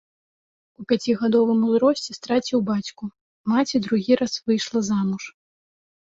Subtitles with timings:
[0.83, 3.03] У пяцігадовым узросце страціў бацьку,
[3.55, 5.23] маці другі раз выйшла замуж.